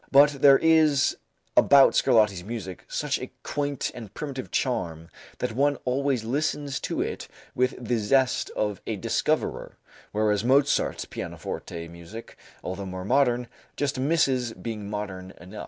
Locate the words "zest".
7.99-8.49